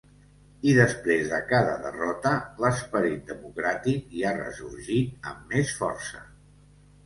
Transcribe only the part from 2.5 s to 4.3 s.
l’esperit democràtic hi